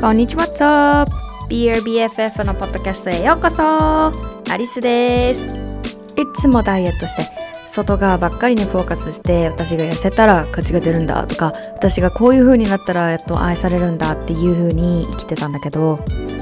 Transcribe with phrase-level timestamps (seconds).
[0.00, 1.12] こんにちは、What's up?
[1.50, 4.10] BRBFF のポッドキャストへようこそ
[4.50, 7.28] アリスですいつもダイエットして
[7.66, 16.02] 外側ばっかりにフォーカスして私が痩せたら価値が出るんだとか私がこういう風になったらやっと愛されるんだっていう風に生きてたんだけど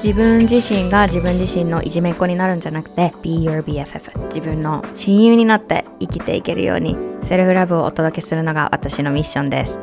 [0.00, 9.80] 自分自身が自分自身のいじめっ子になるんじゃなくて Be your BFF 自分の親友になって生きていけるようにセルフラブをお届けするのが私のミッションです。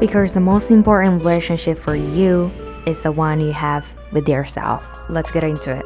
[0.00, 2.50] Because the most important relationship for you
[2.86, 3.84] is the one you have
[4.14, 4.80] with yourself.
[5.10, 5.84] Let's get into it.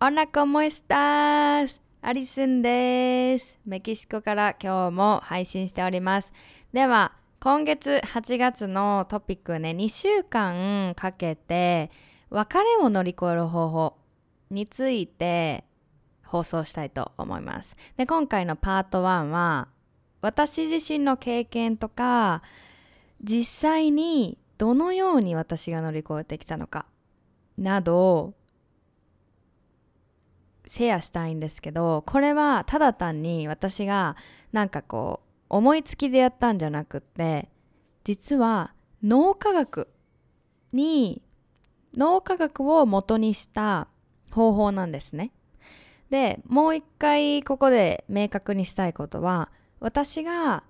[0.00, 1.80] おなこもしたーす。
[2.02, 3.56] アリスンです。
[3.64, 6.32] メキシコから今日も配信しております。
[6.72, 11.90] では今月8月のトピックね2週間かけて
[12.30, 13.96] 別れを乗り越える方法
[14.50, 15.64] について
[16.24, 17.76] 放送したいと思います。
[17.96, 19.68] で今回のパート1は
[20.20, 22.42] 私自身の経験とか
[23.22, 26.86] 実際にどのように私が乗り越えてきたのか
[27.58, 28.34] など
[30.66, 34.16] シェアしたいんですけどこれはただ単に私が
[34.52, 37.48] なんかこう思いつきでやったんじゃなくって
[38.04, 39.88] 実は脳科学
[40.72, 41.22] に
[41.96, 43.88] 脳科学を元にした
[44.30, 45.32] 方法なんですね。
[46.10, 50.62] でもう一回ここで明確にしたいことは私が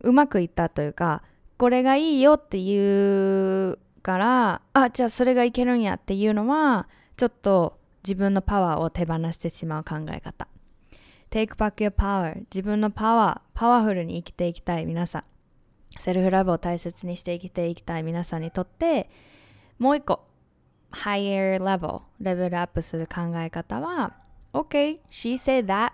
[0.00, 1.22] うまくいったというか
[1.58, 10.48] これがいいよっていうからあじゃあそれがいけるんやっていうのはちょっと自分のパワーを手放してしまう考え方
[11.30, 12.40] Take back your power.
[12.52, 15.24] 自分のパワーパワフルに生きていきたい皆さん。
[15.98, 19.10] セルフラブを大切にして生きていきたい皆さんにとって
[19.78, 20.24] もう一個
[20.92, 24.14] higher level レベルアップする考え方は
[24.52, 25.90] OK she said that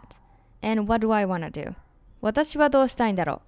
[0.63, 1.75] and what do I wanna do?
[2.21, 3.43] 私はどうしたいんだろ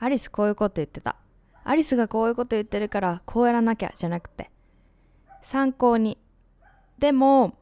[0.00, 0.04] う？
[0.04, 1.16] アリスこういうこと言ってた。
[1.64, 4.50] アリスがこういうこと言ってるからこうやらなきゃじゃなくて。
[5.42, 6.18] 参考に。
[6.98, 7.54] でも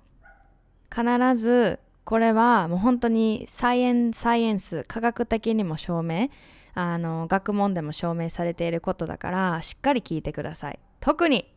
[0.91, 1.05] 必
[1.37, 6.31] ずこれはもう本当にサイエンサイエンス科学的にも証明
[6.73, 10.79] あの学問でも証明されていることだからしっかり聞いてください。
[11.01, 11.55] 特に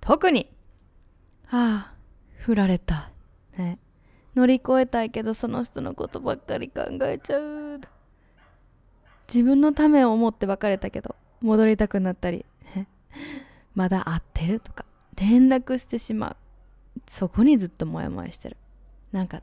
[0.00, 0.48] 特に。
[1.46, 1.94] はあ
[2.36, 3.10] 振られた、
[3.58, 3.80] ね、
[4.36, 7.80] 乗り越えたいけどその人のことばっかり考えちゃう。
[9.26, 12.46] 自分のためを思って別れたけど戻りたくなったり。
[13.74, 14.84] まだ会ってるとか
[15.16, 16.36] 連絡してしま
[16.96, 17.00] う。
[17.08, 18.56] そこにずっとモヤモヤしてる。
[19.10, 19.42] なんか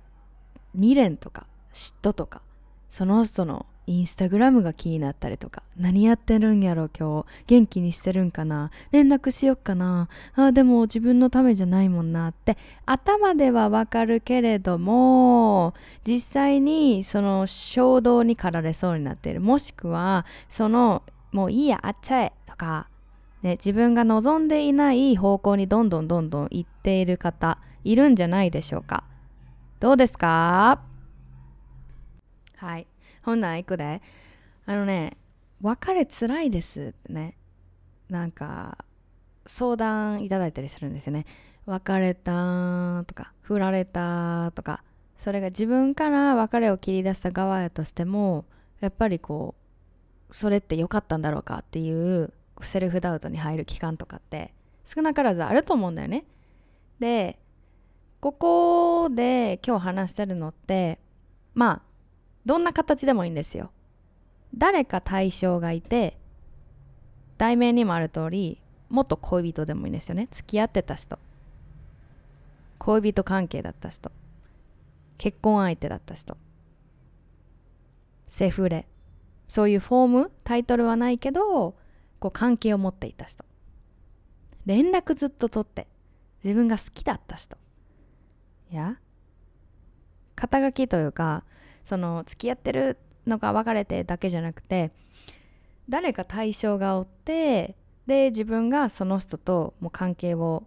[0.73, 2.41] 未練とか嫉妬とか
[2.89, 15.73] その人のインスタグラムが気になったりとか何やってるんやろ今日元気にしてるんかな連絡しよっかなあでも自分のためじゃないもんなって頭ではわかるけれども
[16.05, 19.41] 実際にその衝動に駆られそうになっている。
[19.41, 22.89] もしくはそのもういいやあっちゃえとか、
[23.41, 29.03] ね、自分が望んでいない方向にどんどんどんどん行っている方いるんじゃないでしょうか。
[29.79, 30.81] どうですか？
[32.57, 32.87] はい。
[33.23, 34.01] ほんなら行くで。
[34.65, 35.15] あのね、
[35.61, 37.37] 別れつらいですってね。
[38.09, 38.77] なんか、
[39.45, 41.25] 相談いただいたりするんですよね。
[41.65, 44.83] 別れたとか、振られたとか、
[45.17, 48.45] それが自分から別れを切り出した側やとしても、
[48.81, 49.55] やっぱりこ
[50.29, 54.53] う、それって良かったんだろうかっていうセルフダウトに入る期間とかって
[54.83, 56.25] 少なからずあると思うんだよね。
[56.99, 57.38] で、
[58.19, 60.99] ここで今日話してるのって
[61.53, 61.81] まあ
[62.45, 63.71] どんな形でもいいんですよ。
[64.55, 66.17] 誰か対象がいて
[67.37, 68.59] 題名にもある通り
[68.89, 70.27] 元恋人でもいいんですよね。
[70.31, 71.17] 付き合ってた人。
[72.79, 74.11] 恋人関係だった人。
[75.17, 76.37] 結婚相手だった人。
[78.27, 78.87] セフレ。
[79.47, 81.75] そういうフォームタイトルはないけど
[82.19, 83.45] こう関係を持っていた人。
[84.65, 85.87] 連絡ずっと取って
[86.43, 87.57] 自分が好きだった人。
[88.75, 88.97] や？
[90.35, 91.43] 肩書きというか
[91.83, 94.91] その付き合ってるのが別れてだけじゃなくて
[95.89, 97.75] 誰か対象がおって
[98.07, 100.63] で自分がその人ともう関係を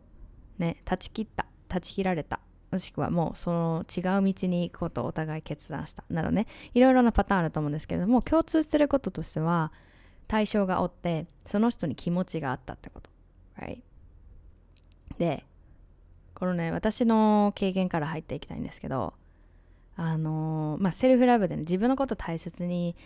[0.58, 2.40] ね断ち切った断ち切られた
[2.70, 4.02] もしくはもうその違う
[4.32, 6.46] 道に行くことお互い決断したなどね。
[6.74, 9.72] いろいろなパターンあると思うんですけれども共通してることとしては
[10.26, 13.10] 対象がおってその人に気持ちがあったってこと、
[13.58, 13.80] right?
[15.18, 15.44] で
[16.42, 19.14] このね私の経験から入っていきたいんですけど
[19.94, 22.96] あのまあセルフラブで、ね、自分のこと大切に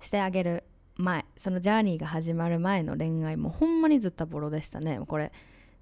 [0.00, 0.64] してあげる
[0.94, 4.98] 前そのジャーニーが始まる前の恋愛もほんまにずっとボロでしたね。
[5.06, 5.30] これ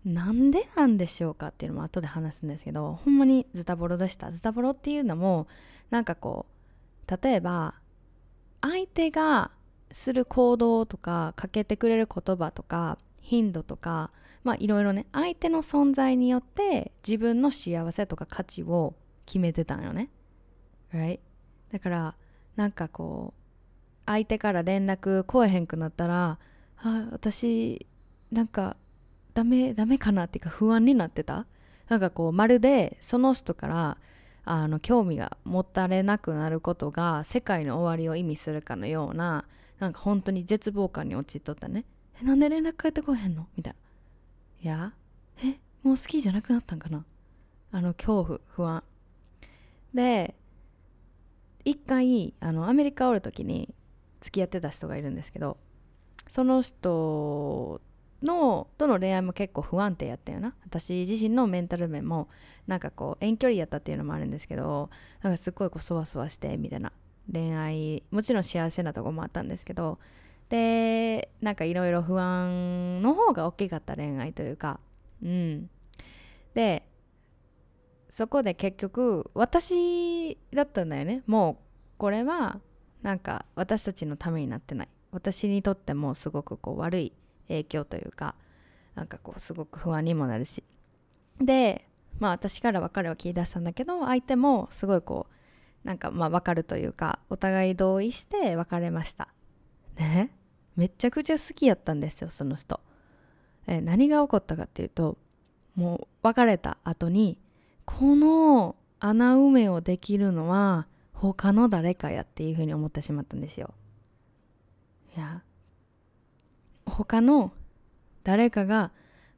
[0.05, 4.33] なんでなんでしょうかっていうのも後で話すんですけどほんまにズタボロでした。
[4.33, 5.47] ズタボロっていうのも
[5.91, 6.47] なんかこ
[7.09, 7.77] う例えば
[8.61, 9.53] 相手が
[9.93, 14.11] する行動とかかけてくれる言葉とか頻度とか
[14.45, 18.95] まあいろいろね相手の存在によって自分の幸せとか価値を
[19.27, 20.11] 決めてたんよね。
[20.93, 21.19] Right?
[21.73, 22.15] だから
[22.55, 23.41] なんかこう
[24.07, 26.39] 相手から連絡来えへんくなったら
[26.77, 27.87] あ私
[28.31, 28.77] なんか
[29.33, 31.47] ダメダメかなっていうか不安になってた
[31.89, 33.99] なんかこうまるでその人から
[34.45, 39.47] あの興味が持たれなくなることが世界の終わりを意味するかのような
[39.79, 41.87] なんか本当に絶望感に陥っとったね
[42.21, 43.49] えなんで連絡返ってこへんの？
[43.57, 43.79] みたいな
[44.65, 44.93] や
[45.43, 47.05] えもう好きじゃなくなったんかな？
[47.73, 48.83] あの恐怖不安。
[49.93, 50.35] で
[51.65, 53.75] 一回あのアメリカおる時に
[54.21, 55.57] 付き合ってた人がいるんですけど
[56.29, 57.81] その人
[58.23, 60.55] のとの恋愛も結構不安定やったよな。
[60.65, 62.29] 私自身のメンタル面も
[62.67, 64.89] なんかこう遠距離やったっていうのもあるんですけど
[65.23, 66.93] なんかすっごいこうそわそわしてみたいな。
[67.33, 69.99] 恋愛もちろん幸せなとこもあったんですけど
[70.55, 74.79] でなんかいろいろ不安の方が大きかった恋愛というか。
[75.21, 75.69] うん。
[76.55, 76.87] で
[78.09, 81.25] そこで結局私だったんだよね。
[81.27, 81.65] もう
[81.99, 82.61] これは
[83.03, 84.89] なんか私たちのためになってない。
[85.11, 87.13] 私にとってもすごくこう悪い
[87.49, 88.37] 影響というか
[88.95, 90.63] なんかこうすごく不安にもなるし。
[91.41, 91.89] で
[92.21, 95.27] まあ私から別れを切り出したんだけど相手もすごいこ
[95.85, 99.35] うなんかまあ分かるというかお互い同意して別れました。
[99.97, 100.31] ね？
[100.77, 102.81] めちゃくちゃ好きやったんですよその人。
[103.67, 105.17] え何が起こったかっていうと
[105.75, 107.39] もう別れた後に
[107.85, 113.75] この穴埋めをできるのは他の誰かやっていうふうに思ってしまったんですよ。
[115.17, 115.43] いや
[116.87, 117.53] 他の
[118.25, 118.91] 誰かが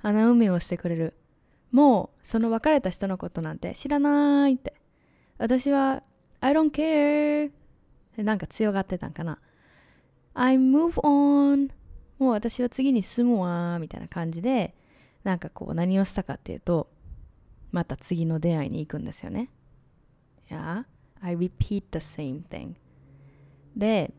[0.02, 1.14] 穴埋めをしてくれる。
[1.72, 4.74] もうその別れた人のことなんて知らないって。
[5.38, 6.02] 私は
[6.40, 7.50] I don't care
[8.16, 9.38] なんか強がってたんかな。
[10.38, 11.70] I move on
[12.18, 14.74] もう私は次に進むわみたいな感じで
[15.24, 16.88] なんかこう何をしたかっていうと
[17.72, 19.50] また次の出会いに行くんですよね。
[20.50, 20.84] Yeah,
[21.20, 22.74] I repeat the same thing.
[23.76, 24.14] で、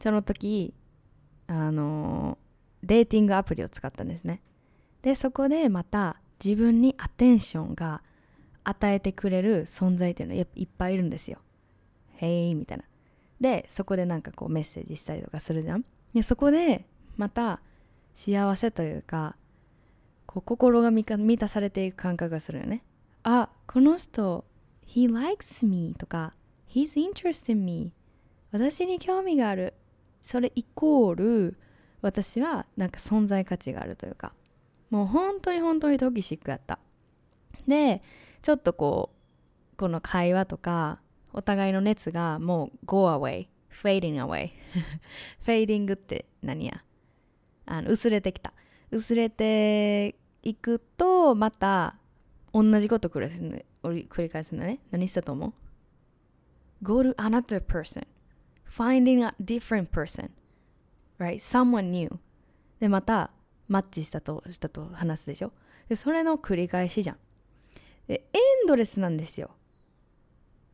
[0.00, 0.74] その時、
[1.46, 2.38] あの、
[2.82, 4.42] デーティングアプリを使ったんですね。
[5.02, 8.02] で、そこでまた自分にアテンションが
[8.62, 11.38] 与えてくれる存在っていうのはいっぱいいるんですよ。
[12.16, 12.84] へいみたいな。
[13.40, 15.84] で、そこでなんかこうメッセージしたりとかするじゃん。
[16.14, 16.86] で、そこで
[17.16, 17.60] また
[18.14, 19.36] 幸せというか、
[20.26, 22.82] こう心が満たされていく感覚がするよね。
[23.22, 24.44] あ、この人、
[24.86, 26.34] he likes me とか、
[26.68, 27.92] he's interested in me
[28.52, 29.74] 私に興味がある。
[30.22, 31.56] それイコール、
[32.00, 34.32] 私はなんか存在価値があるというか、
[34.90, 36.78] もう本当に本当にトキシックやった。
[37.66, 38.02] で、
[38.42, 39.10] ちょっとこ
[39.74, 41.00] う、この会話とか、
[41.36, 44.48] お互いの熱がもう go away, fading away
[45.44, 46.82] フェーディングって何や？
[47.66, 48.52] あの薄れてきた。
[48.90, 51.96] 薄れていくとまた
[52.52, 54.80] 同じこと繰り返すの繰り返すのね。
[54.90, 55.52] 何したと思う
[56.82, 58.06] ？Go to another person
[58.70, 60.30] finding a different person
[61.18, 62.08] right someone new
[62.80, 63.30] でまた
[63.68, 65.52] マッチしたとしたと話すでしょ？
[65.88, 67.18] でそれの繰り返しじゃん。
[68.06, 69.50] でエンドレスなんですよ。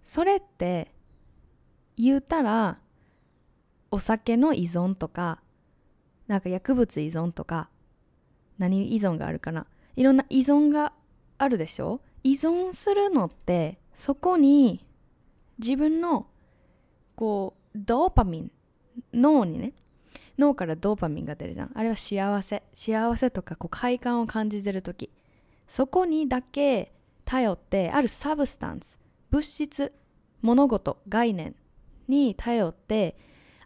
[0.04, 0.92] それって
[1.96, 2.78] 言うたら
[3.90, 5.40] お酒の依存とか
[6.26, 7.68] なんか薬物依存とか
[8.58, 9.66] 何依存があるかな。
[9.96, 10.92] いろんな依存が
[11.38, 12.00] あるでしょ？
[12.22, 14.86] 依存するのってそこに
[15.58, 16.26] 自分の
[17.16, 18.52] こうドーパミン
[19.12, 19.72] 脳にね
[20.38, 21.72] 脳からドーパミンが出るじゃん。
[21.74, 22.62] あれは幸せ。
[22.72, 25.10] 幸せとかこう快感を感じてる時。
[25.68, 26.92] そこにだけ
[27.24, 28.98] 頼ってあるサブスタンス。
[29.32, 29.92] 物質
[30.42, 31.56] 物事概念
[32.06, 33.16] に頼って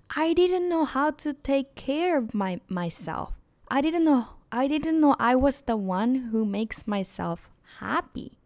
[0.09, 3.31] I didn't know how to take care of my, myself
[3.67, 7.39] I didn't know I didn't know I was the one who makes myself
[7.81, 8.39] happy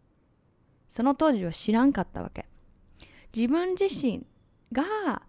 [0.87, 2.47] その当時は知らんかったわけ
[3.35, 4.25] 自分自身
[4.71, 5.21] が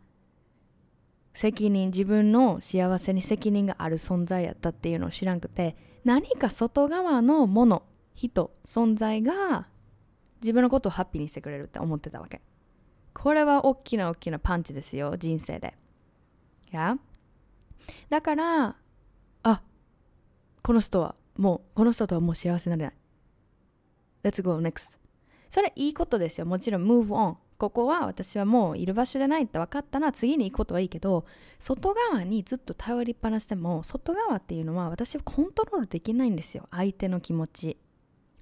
[1.34, 7.82] 責任自分の幸せに責任がある存在やったっていうのを知らんくて何か外側のもの
[8.14, 9.68] 人存在が
[10.42, 12.42] 自分のことをハッピーにしてくれるって思ってたわけ。
[13.14, 15.74] これは大きな大きなパンチですよ人生で。
[16.70, 16.96] や？
[18.08, 18.76] だから
[19.42, 19.62] あ
[20.62, 24.30] この人はもうこの人とはもう幸せになれない。
[24.30, 24.98] Let's go next
[25.50, 26.46] それいいことですよ。
[26.46, 31.24] もちろん move on ここは私はもういる場所じゃないって分かったら次に行くことはいいけど
[31.60, 36.66] 外側にずっと頼りっぱなしでも外側っていうのは私はコントロールできないんですよ。
[36.72, 37.76] 相手の気持ち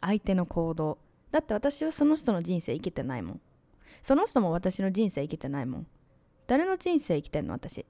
[0.01, 0.97] 相手の行動。
[1.31, 3.41] だって私はその人の人生生きてないもん。
[4.03, 5.87] その人も私の人生生きてないもん。
[6.47, 7.87] 誰の人生生きてんの私？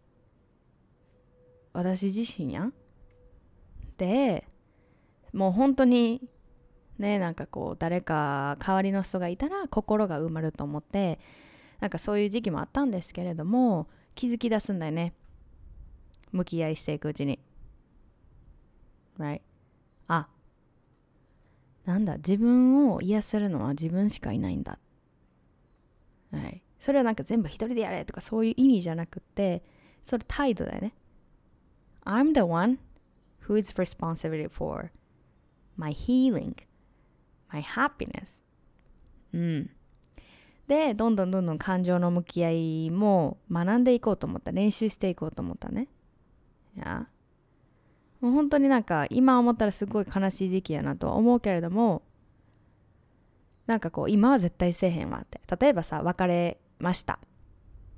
[1.73, 2.75] 私自身やん。
[3.97, 4.47] で
[5.33, 6.21] もう本当に
[6.99, 11.21] ねなんかこう誰か代わりの人がいたら心が埋まると思って
[11.81, 15.15] なんかそういう時期もあったんですけれども気づき出すんだよね。
[16.33, 17.39] 向き合いしていくうちに。
[19.19, 19.41] Right
[20.09, 20.29] あ
[21.91, 24.79] なんだ自分を癒せるのは自分しかいないんだ、
[26.31, 29.65] はい、それはなんか全部一人でやれとかそういう意味じゃなくて
[30.05, 30.95] それ態度だよね。
[32.05, 32.79] I'm the one
[33.49, 34.93] who is responsible for
[35.77, 36.55] my healing
[37.53, 38.41] my happiness.
[39.35, 39.71] うん。
[40.69, 44.53] でどんどんどんどん感情の向き合いも学んでいこうと思った。
[44.53, 45.89] 練習していこうと思ったね。
[46.77, 47.09] いや
[48.21, 52.03] もう本当になんか今思ったらすごい悲しい時期やなとは思うけれども
[53.67, 55.41] なんかこう今は絶対せえへんわって。
[55.61, 57.19] 例えばさ別れました。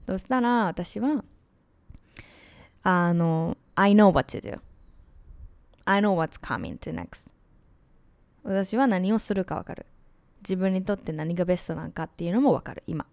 [0.06, 1.24] そしたら私は
[2.82, 4.60] あの I know what to do.
[5.84, 7.30] I know what's coming to next.
[8.42, 9.86] 私は何をするか分かる。
[10.42, 13.06] 自分にとって何がベストなんかっていうのも分かる今。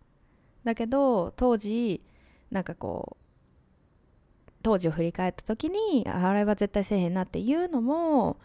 [0.64, 2.04] だけど当時
[2.52, 3.24] なんかこう
[4.62, 8.38] 当時を振り返った時にあれは絶対せえへんなっていうのも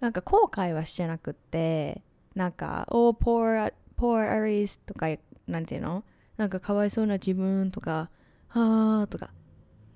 [0.00, 2.02] なんか後悔はしてなくって
[2.34, 5.08] なんか「Oh poor, poor Aries」とか
[5.46, 6.04] なんていうの？
[6.36, 8.10] なんかかわいそうな自分とか
[8.48, 9.30] 「はあ」とか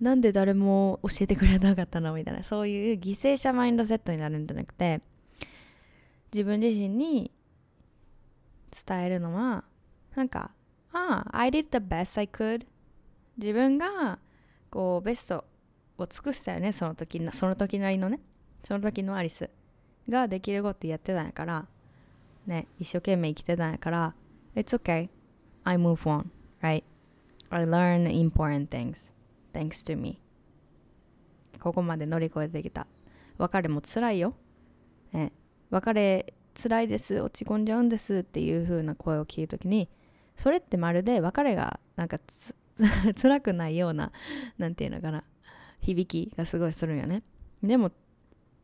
[0.01, 2.15] なんで誰も教えてくれなかったの？
[2.15, 5.03] みたいなそういう犠牲者マインドセットになるんじゃなくて
[6.33, 7.31] 自分自身に
[8.87, 9.65] 伝えるのは
[10.17, 10.51] なんか
[10.93, 12.67] ああ I did the best I could
[13.37, 14.19] 自分が
[14.73, 15.45] こうベスト
[15.99, 18.19] を尽くしたよねその時その時なりのね
[18.65, 19.51] その時のアリス
[20.09, 21.67] ができることやってたんやから
[22.47, 24.15] ね一生懸命生きてたんやから
[24.57, 25.11] It's okay.
[25.65, 26.31] I move on
[26.63, 26.83] right?
[27.51, 29.13] I learn important things
[29.53, 30.19] thanks to me.
[31.61, 32.87] ここまで乗り越えてきた。
[33.39, 34.35] 別れも辛いよ、
[35.13, 35.33] ね、
[35.71, 39.89] 別れ辛いです落ち込んじゃうんですっていう風な声を聞いた時に
[40.37, 42.55] それってまるで別れがなんかつ
[43.21, 44.13] 辛くないような
[44.59, 45.25] 何て言うのかな
[45.81, 47.23] 響きがすごいするんよね。
[47.63, 47.91] でも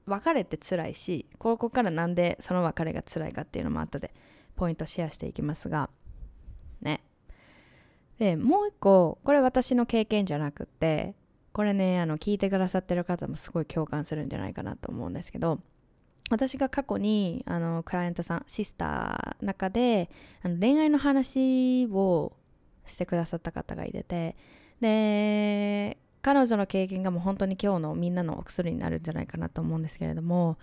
[0.07, 4.13] 別れて辛いしここからなんでその別れが辛いかっていうのも後で
[4.57, 5.91] ポイントシェアしていきますが
[6.81, 7.03] ね。
[8.19, 11.15] でもう一個これ私の経験じゃなくて
[11.53, 15.61] これねあの聞いてくださってる方もすごい共感するんじゃないかなと思うんですけど
[16.31, 20.11] 私が過去にあのクライアントさんシスター中で
[20.43, 22.33] あの恋愛の話を
[22.89, 24.37] してくださった方がいてて。
[24.81, 30.59] で彼女の経験がもう本当に今日のみんなのお薬になるんじゃないかなと思うんですけれども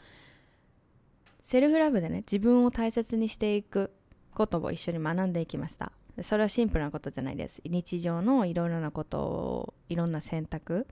[1.39, 3.91] セルフラブでね自分を大切にしていく
[4.33, 5.91] ことを一緒に学んでいきました。
[6.21, 7.61] それはシンプルなことじゃないです。
[7.65, 10.87] 日常のいろいろなことをいろんな選択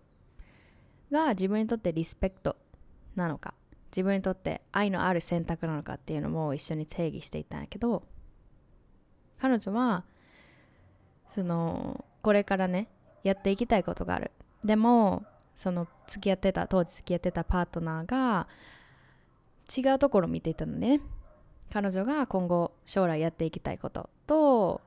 [1.12, 2.58] が自分にとってリスペクト
[3.16, 3.54] なのか
[3.92, 8.04] 自分にとって愛のある選択なのかっていうのも一緒に定義していたんやけど
[9.40, 10.04] 彼女は
[11.34, 12.88] そのこれからね
[13.24, 14.32] やっていきたいことがある。
[14.64, 15.24] でも
[15.56, 18.48] その付き合ってた当時付き合ってたパートナーが
[19.76, 21.02] 違うところを見ていたのね。
[21.72, 24.82] 彼女が今後将来やっていきたいことと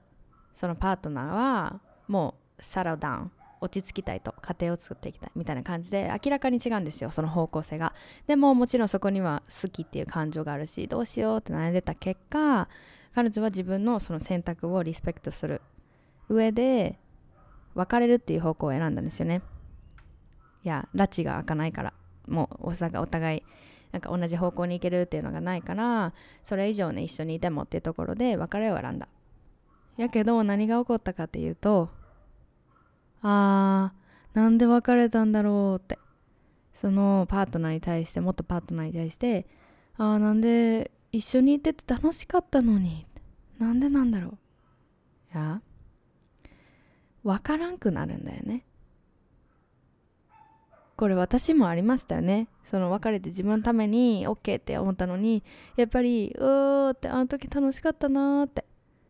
[0.54, 5.30] そのパートナーはもうサラダウン落ち着きたいと家庭を作っていきたい。
[5.34, 7.10] みたいな感じで明らかに違うんですよ。
[7.10, 7.92] その方向性が。
[8.26, 12.68] でももちろんそこには好きっていう感情があるしどうしようって悩んでた結果
[13.14, 15.60] 彼女は自分のその選択をリスペクトする。
[16.28, 16.98] 上で
[17.74, 19.42] 別れるっていう方向を選んだんですよね。
[20.64, 21.92] いや拉致が開かないから。
[22.26, 22.74] もうお
[23.06, 23.42] 互い
[23.92, 29.08] なんか同じ方向に行けるっていうのがないからそれ以上ね一緒にいてもっていうところで別れを選んだ。
[29.96, 31.88] やけど何が起こったかっていうと
[33.22, 35.98] あーなんで別れたんだろうって。
[36.74, 39.46] そのパートナーに対して元パートナーに対して
[39.96, 43.06] ああなんで一緒にいてて楽しかったのに
[43.58, 44.32] なんでなんだろう。
[45.32, 45.62] いや
[47.26, 48.64] 分からんくなるんだよね。
[50.96, 52.48] これ私もありましたよね。
[52.64, 55.42] その別れて自分のために OK って思ったのに
[55.76, 58.64] やっぱりうーってあの時楽しかったなーって。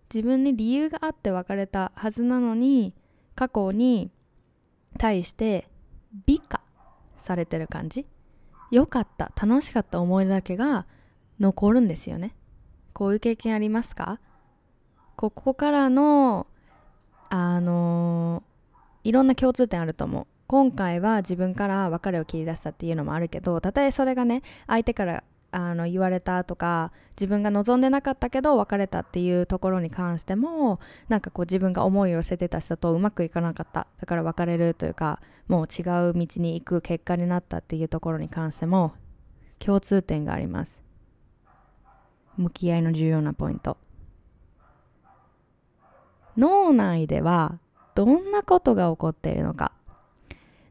[0.09, 2.95] 自分に理由があって別れたはずなのに
[3.35, 4.13] 過去に
[4.99, 5.69] 対して
[6.27, 6.61] 美化
[7.19, 8.07] されてる感じ。
[8.71, 10.87] 良かった楽しかった思い出だけが
[11.41, 12.37] 残るんですよね。
[12.93, 14.21] こういう経験ありますか？
[15.17, 16.47] ここからの
[17.31, 18.43] あの
[19.05, 20.27] いろんな共通点あると思う。
[20.47, 33.87] 今回は自分から別れを切り出したっていうのもあるけどたとえそれがね相手からあの言われたとか自分が望んでなかったけど別れたっていうところに関してもなんかこう自分が思いを寄せてた人とうまくいかなかった。
[33.99, 38.93] だから別れるというかもう違う道に行く結果になったっていうところに関しても
[39.59, 40.81] 共通点があります。
[42.37, 43.79] 向き合いの重要なポイント。
[46.37, 47.59] 脳内では
[47.95, 49.73] どんなことが起こっているのか。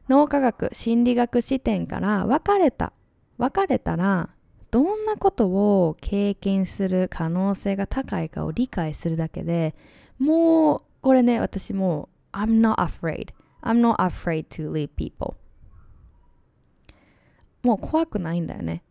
[0.08, 2.92] 脳科学心理学視点から別れた
[3.38, 4.28] 別れたら
[4.70, 9.74] どんなことを経験する可能性が高いかを理解するだけで
[10.18, 13.32] もうこれね私もう I'm not afraid.
[13.62, 15.36] I'm not afraid to leave people.
[17.62, 18.82] もう怖くないんだよね。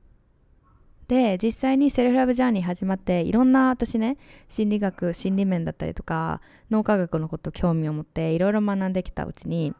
[1.07, 4.17] で実際にセルフラブジャーニー始まっていろんな私ね
[4.50, 9.74] 心理学心理面だったりとか脳科学のこと興味を持っていろいろ学んできたうちに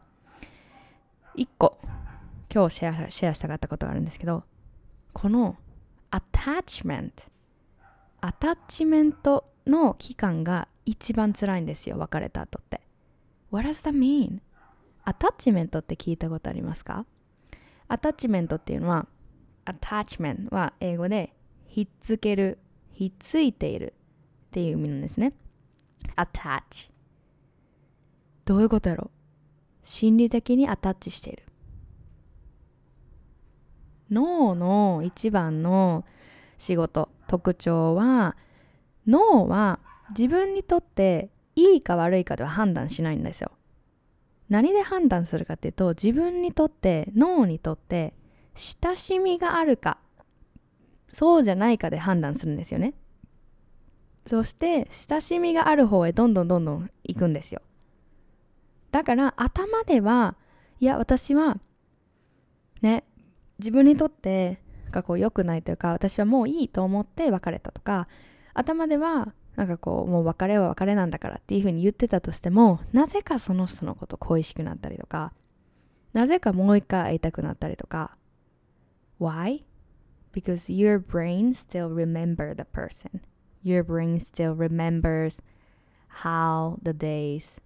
[1.36, 1.78] 1個
[2.52, 4.44] 今日シェアシェアしたかったことがあるんですけど
[5.12, 5.56] この
[6.10, 7.24] アタッチメント
[8.20, 12.80] アタッチメントの期間が一番辛いんですよ別れた後って
[13.50, 14.38] What does that mean?
[15.04, 17.04] アタッチメントって聞いたことありますか？
[17.88, 19.06] アタッチメントっていうのは
[19.66, 21.34] attachment は英語で
[21.66, 22.58] ひっつける、
[22.92, 23.94] ひっついている
[24.46, 25.34] っていう意味なんですね。
[26.16, 26.90] attach
[28.44, 29.10] どういうことやろ？
[29.82, 31.42] 心理的にアタッチしている。
[34.10, 36.04] 脳の一番の
[36.58, 38.36] 仕事、特徴は
[39.06, 39.80] 脳は
[40.10, 43.50] 自分にとっていいか悪いかでは判断しないんですよ。
[44.48, 48.14] 何で判断するかっていうと自分にとって脳にとって
[48.56, 49.98] 親しみがあるか
[51.08, 52.94] そうじゃないかで判断するんですよね。
[54.26, 57.62] そして親しみがある方へどんどんどんどん行くんですよ。
[58.90, 60.34] だから頭では
[60.80, 61.58] いや私は
[62.82, 63.04] ね
[63.58, 68.08] 自分にとってがこう良くないというか私はもういいと思って別れたとか
[68.54, 75.32] 頭ではなんかこうもう別れは別れなんだからっていうふうに言ってたとしてもなぜかその人のこと恋しくなったりとか
[76.12, 78.15] なぜかもう一回会いたくなったりとか
[79.17, 79.63] Why?
[80.31, 83.21] Because your brain still remember the person.
[83.63, 85.41] Your brain still remembers
[86.07, 87.61] how the days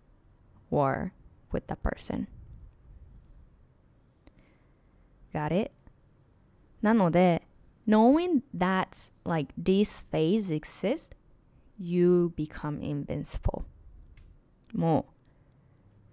[0.69, 1.13] were
[1.51, 2.27] with the person.
[5.33, 5.71] Got it?
[6.81, 7.47] なので、
[7.87, 11.11] knowing that like this phase exists,
[11.77, 13.63] you become invincible.
[14.73, 15.13] もう、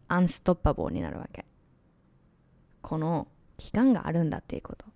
[0.09, 1.45] アンストッパボーになるわけ。
[2.81, 4.87] この期間があるんだっていうこと。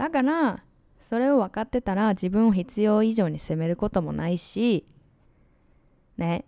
[0.00, 0.64] だから
[0.98, 4.86] それを分かってたら自分を必要以上に責めることもないし
[6.16, 6.46] ね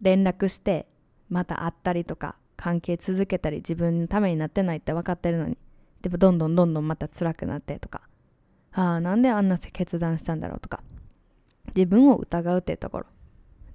[0.00, 0.86] 連絡して
[1.28, 5.58] また会ったりとか関係続けたり自分のためになってないって分かってるのに
[6.02, 8.02] でもどんどんどんどんまた辛くなってとか
[8.70, 10.80] ああなんであんな決断したんだろうとか
[11.74, 13.06] 自分を疑うっていうところ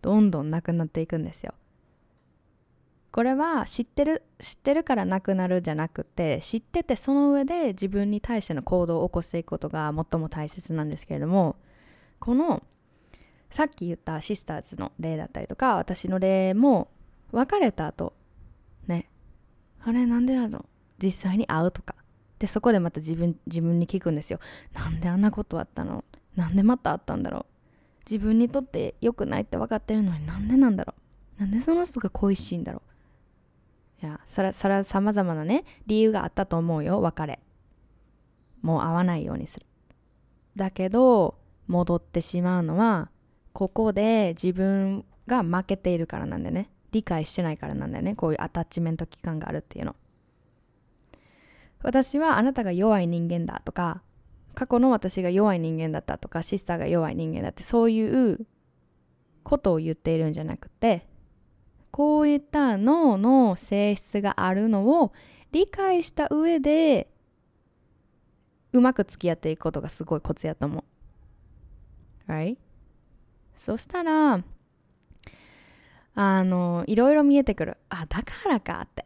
[0.02, 1.54] どんどんなくなっていくんですよ。
[3.14, 11.56] これは知ってる知ってるからなくなるじゃなくて知っててその上で自分に対しての行動を起こしていくことが最も大切なんですけれども
[12.20, 12.64] この
[13.52, 16.90] さっき言ったシスターズの例だったりとか私の例も
[17.32, 18.14] 別れた後
[18.88, 19.10] ね
[19.86, 20.66] あれなんでなの？
[20.98, 21.96] 実際に会うとか。
[22.40, 24.40] でそこでまた自分自分に聞くんですよ。
[24.74, 26.04] なんであんなことあったの？
[26.36, 27.46] なんでまた会ったんだろう？
[28.10, 30.94] 自分にとって良くないって分かってるのになんでなんだろ
[31.38, 31.42] う？
[31.42, 32.93] なんでその人が恋しいんだろう？
[34.04, 37.40] いやそれはさまざまなね理由があったと思うよ別れ。
[38.62, 39.66] もう会わないようにする。
[40.58, 41.38] だけど
[41.68, 43.10] 戻ってしまうのは
[43.54, 46.70] ここで自分が負けているからなんだよね。
[46.92, 48.14] 理解してないからなんだよね。
[48.14, 49.96] こういうアタッチメント期間があるっていうの。
[51.82, 54.02] 私はあなたが弱い人間だとか
[54.54, 58.46] 過去の私が弱い人間だったとかシスターが弱い人間だってそういう
[59.44, 61.08] ことを言っているんじゃなくて
[61.94, 65.14] こういった脳の性質があるのを
[65.52, 67.08] 理解した上で
[68.72, 70.84] うまく付き合っていくことがすごいコツやと思
[72.28, 72.32] う。
[72.32, 72.58] はい
[73.56, 74.44] そしたら
[76.16, 77.78] あのいろいろ見えてくる。
[77.90, 79.06] あ、だからかって。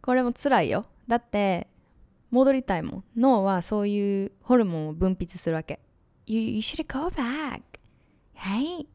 [0.00, 0.86] これも辛いよ。
[1.06, 1.68] だって
[2.30, 3.04] 戻りたいもん。
[3.14, 5.80] 脳はそういうホルモンを分泌するわけ。
[6.26, 7.60] You, you should go back.
[8.34, 8.86] はい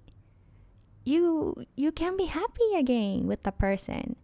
[1.06, 4.16] you you can be happy again with the person.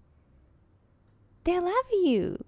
[1.44, 2.44] They love you.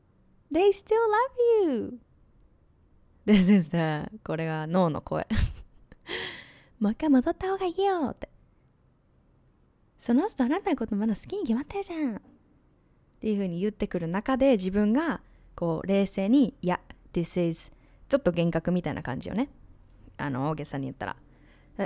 [0.52, 2.00] They still love you.
[3.26, 5.28] This is the これが脳の声。
[6.80, 8.30] もう一回戻った方がいいよって。
[9.98, 12.16] その人あなたのことまだ好きに決まってるじゃん。
[12.16, 12.20] っ
[13.20, 15.22] ていうふうに言ってくる中で自分が
[15.56, 16.80] こう冷静にいや
[17.14, 17.72] This is
[18.08, 19.50] ちょっと幻覚みたいな感じよね。
[20.18, 21.16] あの大げさに言ったら。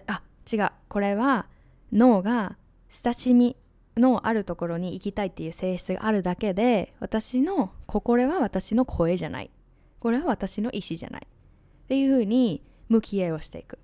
[0.08, 0.70] あ違う。
[0.88, 1.48] これは
[1.92, 2.58] 脳が
[2.90, 3.58] 親しみ
[3.98, 9.52] のあるところに行きたいっていう性質があるだけで私のこれは私の声じゃない。
[10.00, 11.28] これは私の意思じゃない。
[11.28, 13.80] っていうふうに向き合いをしていく。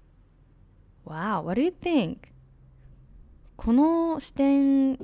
[1.06, 2.17] Wow, what do you think?
[3.56, 4.98] この視点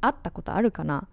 [0.00, 1.08] あったことあるかな？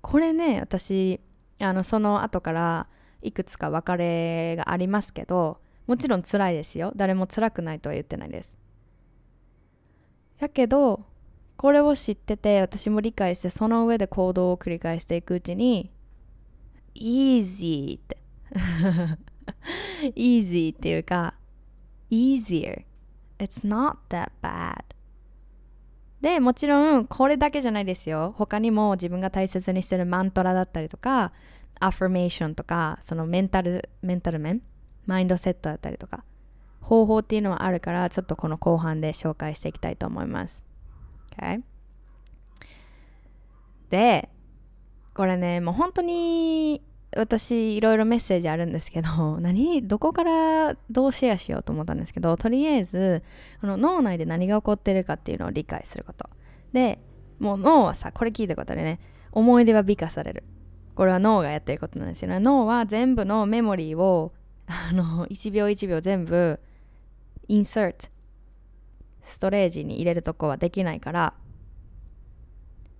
[0.00, 1.20] これね私
[1.60, 2.88] あのその後から
[3.22, 6.92] いくつか別れがありますけどもちろん辛いですよ。
[6.96, 8.56] 誰も辛くないとは言ってないです。
[10.38, 11.04] やけど
[11.56, 15.90] これを知ってて私も理解してその上で行動を繰り返していくうちに
[16.94, 18.18] easy って。
[20.14, 21.34] easy っていうか
[22.10, 22.84] easier.
[23.38, 24.84] It's not that bad.
[26.20, 28.34] でもちろんこれだけじゃないですよ。
[28.36, 31.32] 他にも自分が大切にしてるマントラだったりとか
[31.80, 34.62] アファメーションとかそのメンタルメンタル面
[35.06, 36.24] マインドセットだったりとか。
[36.84, 40.62] 方法っていうのはあるからちょっとこの後半で紹介していきたいと思います。
[41.38, 41.62] Okay?
[43.90, 44.28] で
[45.14, 46.82] これねもう本当に
[47.16, 49.86] 私いろいろメッセージあるんですけど 何？
[49.86, 53.22] どこからどうシェアしようと思ったんですけどとりあえず
[53.60, 56.28] この脳内で何が起こってるかっていうのを理解すること。
[56.72, 56.98] で
[57.38, 59.00] もう脳はさこれ聞いたことでね
[59.32, 60.44] 思い出は美化される。
[60.94, 62.40] これは脳がやってることなんですよね。
[62.40, 64.32] 脳は全部のメモリーを
[64.66, 66.60] あの1秒1秒全部
[67.48, 68.08] インサート
[69.22, 71.34] ストレージに入れるとこはできないから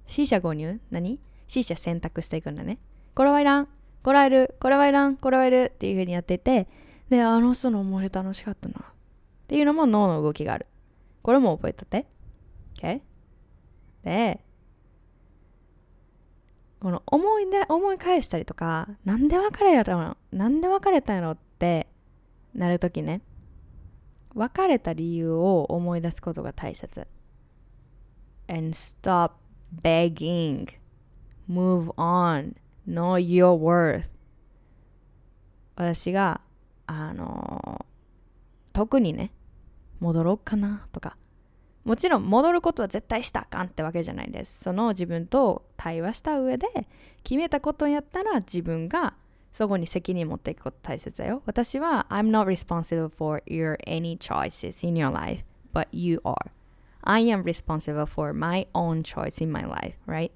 [0.06, 0.80] C 社購入？
[0.90, 2.78] 何 ?C 社選択していくんだね。
[3.14, 3.68] これはいらん。
[4.02, 4.54] これはいる。
[4.60, 5.16] これはいらん。
[5.16, 5.72] これはいる。
[5.74, 6.68] っていう風にやっていて
[7.08, 8.74] であの人の思い出楽しかったな。
[8.80, 8.82] っ
[9.46, 10.66] ていうのも脳の動きがある。
[11.22, 12.06] これも覚えとって。
[12.78, 13.00] OK
[14.04, 14.44] で
[16.80, 21.86] この思い出思い返したりとかなんで別れやろなんで別れたんやろって
[22.54, 23.22] なるときね。
[24.34, 27.06] 別れた理由を思い出すことが大切。
[28.48, 29.32] And stop
[29.82, 30.68] begging.
[31.48, 32.54] Move on.
[32.86, 34.12] Know your worth.
[35.76, 36.40] 私が
[36.86, 37.84] あの
[38.72, 39.32] 特にね
[40.00, 41.16] 戻ろうかなとか。
[41.84, 44.64] もちろん戻ることは絶対したあかんってわけじゃないです。
[44.64, 46.66] その自分と対話した上で
[47.22, 49.14] 決めたことやったら自分が
[49.54, 56.50] そこに責任持っていくこと大切だよ私は I'm not responsible for your any choices in your life but you are
[57.02, 60.32] I am responsible for my own choice in my life right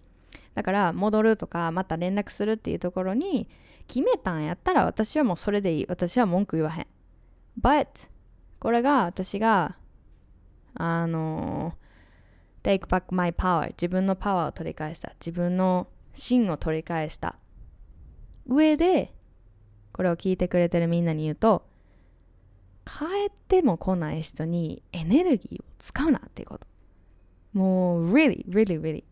[0.55, 3.49] だから戻るとかまた連絡するっていうところに
[3.89, 6.87] 決めたんやったら私はもうそれでいい私は文句言わへん
[7.61, 7.87] but
[8.61, 9.77] これが私が
[10.75, 11.75] あの
[12.63, 17.35] take back my power 自分のパワーを取り返した自分の芯を取り返した
[18.49, 19.13] 上で
[19.93, 21.65] これを聞いてくれてるみんなに言うと
[22.85, 26.67] 帰っても来ない人にエネルギーを使うなっていうこと。
[27.53, 29.05] もう really really really.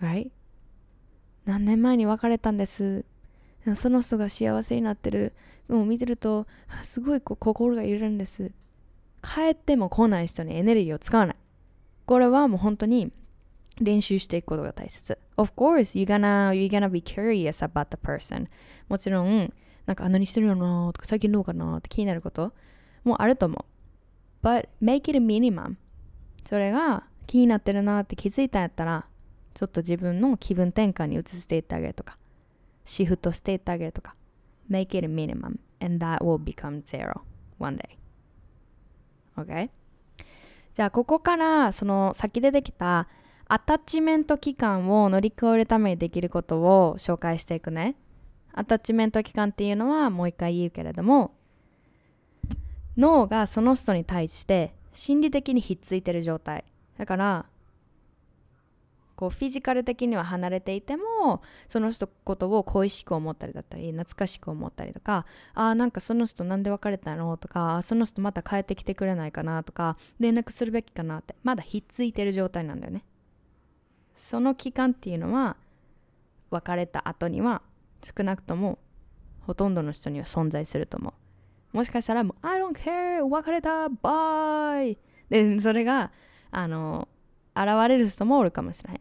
[0.00, 0.30] Right?
[1.44, 3.04] 何年前に別れたんです。
[3.74, 5.32] その人が幸せになってる。
[5.68, 6.46] もう見てると
[6.82, 8.52] すごいこ心が揺れるんです。
[9.22, 11.36] 帰っても来ない人にエネルギーを使わない。
[12.06, 13.12] これはもう本当に
[13.80, 15.18] 練習していくことが大切。
[15.40, 18.46] Of course, you're gonna, you're gonna be curious about the person.
[18.90, 19.50] もちろん、
[19.86, 22.52] なんか何してるのとか最近どうかなって気になること
[23.04, 23.64] もあると思
[24.42, 24.46] う。
[24.46, 25.76] But make it a minimum.
[26.44, 29.06] それが気になってるなって気づいたんやったら、
[29.54, 32.18] ちょっと自分の気分転換に移していってあげるとか、
[32.84, 34.14] シフトしていってあげるとか。
[34.70, 37.22] Make it a minimum and that will become zero
[37.58, 37.98] one day.
[39.36, 39.70] OK?
[40.74, 43.08] じゃあここからその先出てきた
[43.52, 47.96] アタッチメント期間を乗り越えるためにできることを紹介していくね。
[48.52, 51.34] アタッチメント期間っていうのはもう一回言うけれども
[52.96, 56.64] 脳がその人に対して心理的にひっついてる状態。
[56.96, 57.46] だから
[59.16, 67.36] こうフィジカル的には離れていてもその人ことを恋しく思ったりだったり懐かしく思ったりとかああなんかその人なんで別れたの？
[67.36, 69.64] とかその人また帰ってきてくれないかな？
[69.64, 73.04] とか連絡するべきかなってまだひっついてる状態なんだよね
[74.20, 75.56] その期間っていうのは
[76.50, 77.62] 別れた後には
[78.04, 78.78] 少なくとも
[79.40, 81.14] ほとんどの人には存在すると思
[81.72, 84.98] うもしかしたらもう I don't care 別れたバイ
[85.30, 86.12] でそれが
[86.50, 87.08] あの
[87.56, 89.00] 現れる人もおるかもしれない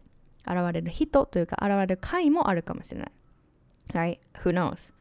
[0.65, 3.11] 現れる人というか現れる回もあるかもしれない。
[3.93, 4.19] Right?
[4.43, 4.93] Who knows?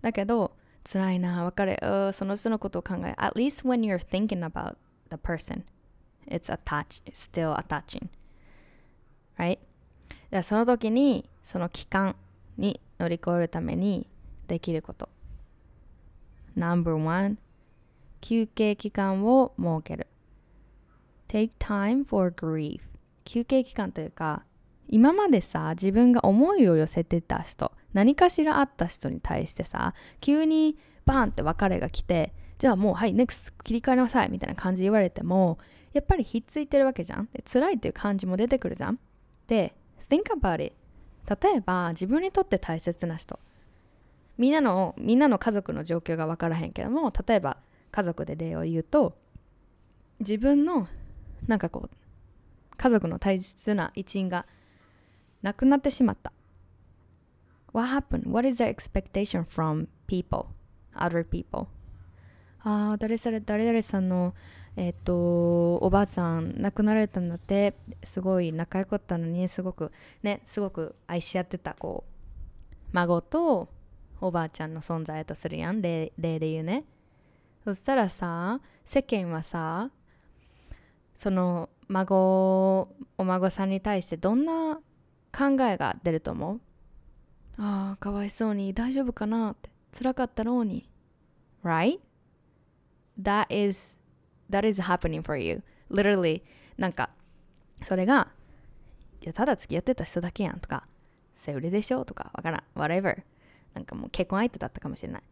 [0.00, 0.52] だけど、
[0.90, 1.78] 辛いな、別れ、
[2.12, 4.76] その人のことを考え、at least when you're thinking about
[5.10, 5.64] the person
[6.26, 8.08] it's attached still attaching
[9.38, 9.58] right?
[10.30, 12.16] でその時にその期間
[12.56, 14.06] に乗り越えるために
[14.48, 15.08] できること。
[16.56, 17.36] No.1
[18.20, 20.06] 休憩期間を設ける。
[21.28, 22.80] Take time for grief.
[23.24, 24.44] 休憩期間というか
[24.88, 35.58] 今までさ自分が思いを寄せてた人何かしらあった人に対してさ急にバーンって別れが来てじゃあもうはい NEXT 切り替えなさいみたいな感じで言われても
[35.92, 37.28] やっぱりひっついてるわけじゃん。
[37.32, 38.98] で辛いっていう感じも出てくるじゃん。
[39.46, 39.74] で
[40.08, 40.74] think about it
[41.42, 43.38] 例えば自分にとって大切な人
[44.36, 47.56] みんなのみんなの家族の状況が分からへんけども例えば
[47.90, 49.16] 家族で例を言うと
[50.20, 50.88] 自分の
[51.46, 54.46] なんかこう家族の大切な一員が
[55.42, 56.32] 亡くなってしまった
[57.74, 58.30] What happened?
[58.30, 60.46] What is the expectation from people?
[60.94, 61.66] Other people?
[62.60, 64.32] ああ、誰それ、誰々さんの、
[64.76, 73.68] えっ、と、おばあさん亡くなられたんだって、すごい仲良かったのに、すごく、ね、すごく愛し合ってた、こう、孫と
[74.20, 76.84] おばあちゃんの存在とするやん、例例で言うね。
[77.64, 79.90] そしたらさ、世間はさ、
[81.14, 84.80] その孫、お孫さんに対してどんな
[85.36, 86.60] 考えが出ると思う
[87.58, 89.52] ああ、かわいそうに大丈夫かな？
[89.52, 90.88] って辛かったろうに。
[91.62, 92.00] Right?
[93.20, 93.96] That is,
[94.54, 95.62] that is happening for you.
[95.90, 96.42] Literally,
[96.78, 97.10] なんか、
[97.82, 98.28] それが、
[99.20, 100.86] いや、ただ付き合ってた人だけやんとか、
[101.34, 102.62] セウレでしょとか、わからん。
[102.78, 103.22] whatever.
[103.74, 105.22] なんかもう結婚相手だったかもしれない。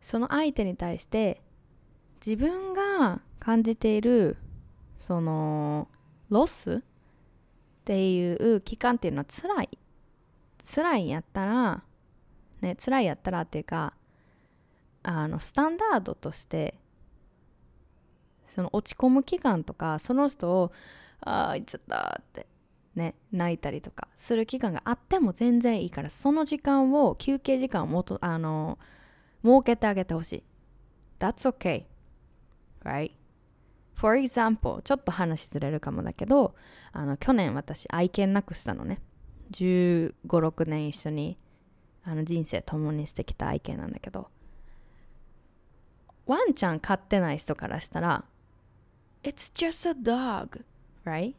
[0.00, 1.40] その相手に対して、
[2.24, 4.36] 自分が感じている、
[4.98, 5.88] その、
[6.28, 6.80] ロスっ
[7.84, 9.78] ていう期間っていうのは辛い。
[10.74, 11.82] 辛いやったら、
[12.60, 13.94] ね、辛いやったらっていうか、
[15.02, 16.74] あの、スタンダードとして、
[18.46, 20.72] その落ち込む期間とか、その人を、
[21.20, 22.46] ああ、いっちゃったって、
[22.94, 28.78] ね、泣いたりとかする期間があっても全然いいから、その時間を、休憩時間をもと、あの、
[29.42, 30.44] 設けてあげてほしい。
[31.18, 31.84] That's okay.
[32.84, 33.12] Right?
[33.94, 36.54] For example, ちょっと話ずれるかもだけど、
[36.92, 39.00] あの、去年私愛犬なくしたのね。
[39.52, 41.38] 15、6年一緒に
[42.04, 44.28] あの人生共にしてきた愛犬なんだけど、
[46.26, 48.24] ワンちゃん飼ってない人からしたら、
[49.24, 50.60] It's just a dog,
[51.04, 51.34] right?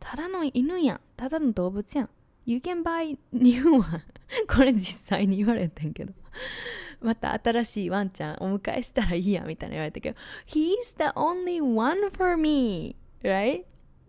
[0.00, 1.00] ただの犬やん。
[1.16, 2.08] ただの動物やん。
[2.46, 4.02] You can buy new one.
[4.48, 6.14] これ実際に言われてんけど。
[7.00, 13.64] また新しいワンちゃんお迎えしたらいいやみたいな言われたけど He's the only one for me right?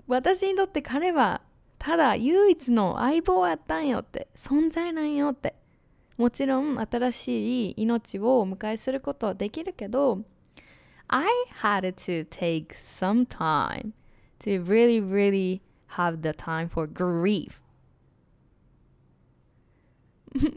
[0.08, 1.42] 私にとって彼は
[1.78, 5.54] ただ唯一の相棒やったんよって存在なんよって
[6.18, 10.22] もちろん新しい命をお迎えすることはできるけど
[11.10, 13.94] I had to take some time
[14.40, 15.62] to really really
[15.98, 17.62] have the time for grief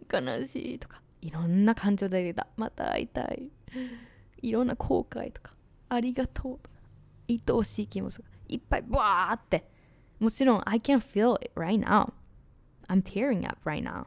[0.09, 3.51] 悲しいとかいろんな感情で出たまた会いたい
[4.43, 5.53] いろんな後悔とか
[5.89, 6.77] ありがとうとか
[7.29, 9.65] 愛おしい気持ちがいっぱいバーって
[10.19, 12.13] もちろん I can feel it right now
[12.89, 14.07] I'm tearing up right now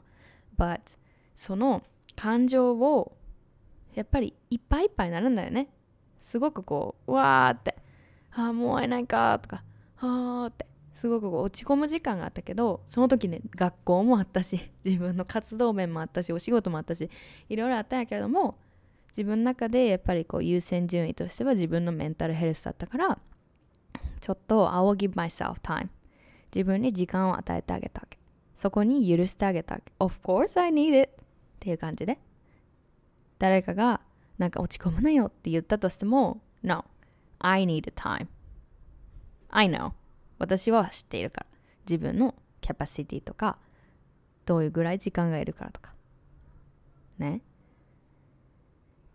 [0.58, 0.98] but
[1.36, 1.84] その
[2.16, 3.16] 感情を
[3.96, 5.70] やっぱりいっぱいいっぱいになるんだよね
[6.24, 7.76] すごくこうわーって
[8.32, 9.64] ああもう会えないかとか
[10.00, 17.10] ああってすごく落ち込む時間があったけどその時ね学校もあったし 自分の活動面もあったしお仕事もあったし
[17.50, 18.58] いろいろあったんやけれども
[19.10, 23.20] 自分の中でやっぱりこう優先順位としては自分のメンタルヘルスだったから
[24.20, 25.90] ちょっと I will give myself time
[26.54, 28.20] 自分に時間を与えてあげたわけ。
[28.56, 29.92] そこに許してあげたわけ。
[30.00, 31.26] Of course I need it っ
[31.60, 32.20] ていう感じで。
[33.40, 34.02] 誰かが
[34.38, 36.86] なんか落ち込むなよって言ったとしても No
[37.40, 38.28] I need time.
[39.50, 39.92] I know.
[40.40, 41.48] 私は知っているから。
[41.86, 43.58] 自分のキャパシティとか
[44.46, 45.94] どういうぐらい時間がいるからとか。
[47.20, 47.42] ね。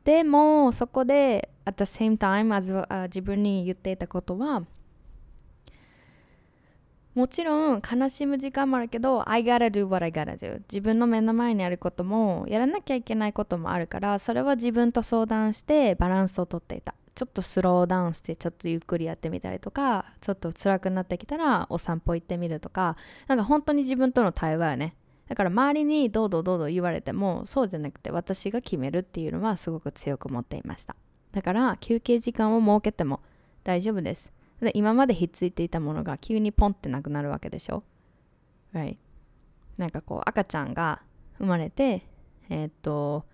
[0.04, 2.72] でもそこで at the same time as、
[3.08, 4.64] 自分に言っていたことは
[7.18, 16.94] もちろん悲しむ時間もあるけど I gotta do what I gotta do 自分の目の前にあることもやらなきゃいけないこともあるからそれは自分と相談してバランスをとっていた。
[17.16, 22.96] ちょっとスローダウンしてちょっとゆっくりやってみたりとかちょっと辛くなってきたらお散歩行ってみるとか。
[23.26, 24.94] なんか本当に自分との対話よね。
[25.26, 30.94] だから周りにどうどうどうどう言われてもそうじゃなくて私が決めるっていうのはすごく強く持っていました。
[31.32, 33.18] だから休憩時間を設けても
[33.64, 34.37] 大丈夫です。
[34.60, 37.84] で今までひっついていたものが急にポンってなくなるわけでしょ
[38.74, 38.96] ？Right
[39.76, 41.02] なんかこう赤ちゃんが
[41.38, 42.06] 生まれて
[42.48, 43.24] えー、っと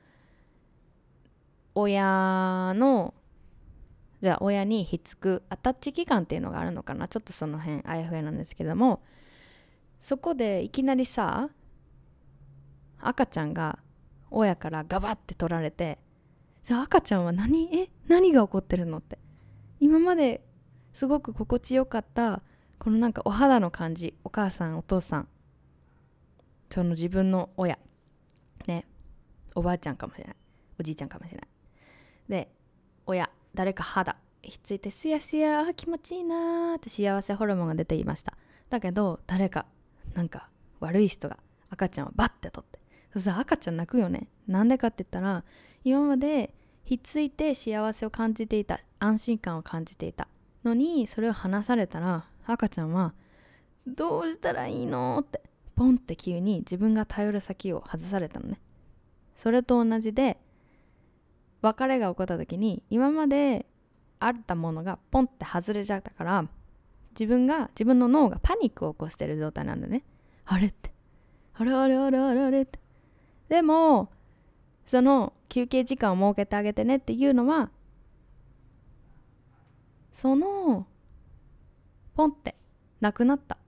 [1.75, 3.15] 親の
[4.21, 7.09] じゃあ親にひっつくアタッチ期間っていうのがあるのかな？
[7.09, 9.03] ちょっとその辺あやふやなんですけども。
[10.01, 11.49] そこでいきなりさ
[13.01, 13.79] 赤ちゃんが
[14.31, 15.99] 親からガバって取られて
[16.63, 17.75] じゃあ赤ちゃんは何？
[17.75, 17.89] え？
[18.07, 18.99] 何が起こってるの？
[18.99, 19.19] って。
[19.81, 20.43] 今まで
[20.95, 22.41] すごく心地よかった
[22.79, 25.29] このなんかお肌の感じお母さんお父さん
[26.71, 27.79] その自分の親
[28.67, 28.87] ね
[29.55, 30.37] おばあちゃんかもしれない
[30.81, 31.49] おじいちゃんかもしれない。
[32.29, 32.49] で
[33.07, 38.37] 親誰か肌ひっついてすやすや気持ちいいなって幸せホルモンが出ていました。
[38.71, 39.67] だけど誰か
[40.15, 40.49] なんか
[40.81, 41.39] 悪い人が
[41.71, 42.79] 赤ちゃんをバッて取って
[43.13, 44.29] そしたら赤ちゃん泣くよね。
[44.47, 45.45] なんでかって言ったら
[45.85, 46.55] 今まで
[46.85, 50.29] ひっついて幸せを感じていた安心感を感じていた。
[50.65, 53.15] のにそれを離されたら赤ちゃんは
[53.87, 55.43] どうしたらいいのって
[55.77, 58.61] ポンって急に自分が頼る先を外されたのね。
[59.37, 60.39] それと同じで
[61.61, 63.67] 別れが起こった時に今まで
[64.21, 66.49] あったものがポンって外れちゃったから
[67.11, 70.05] 自分が自分の脳がパニックを起こしてる状態なんだね。
[70.47, 70.93] あれって。
[71.55, 72.79] あれあれあれあれあれって。
[73.49, 74.11] でも
[74.87, 77.71] その休憩時間を設けてあげてねっていうのは
[80.15, 80.87] その
[82.15, 82.55] ポンって
[83.03, 83.59] なくなった。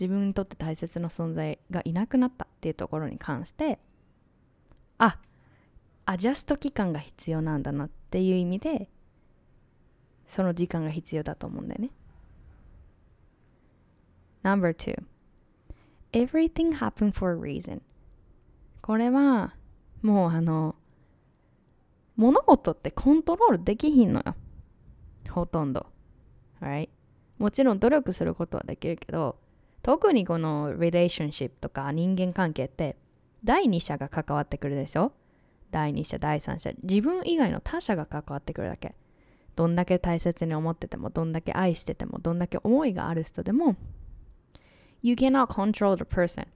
[0.00, 3.78] 自分にとって大切な存在がいなくなったっていうところに関して
[4.96, 5.18] あ
[6.06, 8.88] アジャスト期間が必要なんだなっていう意味で
[10.26, 11.90] その時間が必要だと思うんだよね。
[14.42, 14.96] Number two.
[16.12, 17.82] Everything happened for a reason.
[18.80, 19.54] これは
[20.00, 20.76] もうあの
[22.16, 24.34] 物事ってコントロールできひんのよ。
[25.30, 25.86] ほとんど。
[26.60, 26.88] Right?
[27.38, 29.38] もちろん努力することはできるけど
[29.82, 32.96] 特にこの relationship とか人間関係って
[33.42, 35.12] 第二者が関わってくるでしょ
[35.70, 36.72] 第二者第三者。
[36.82, 38.94] 自分以外の他者が関わってくるだけ。
[39.56, 43.76] どんだけ大切に思っててもどんだけ愛しててもどんだけ思いがある人でも
[45.02, 46.46] You cannot control the person.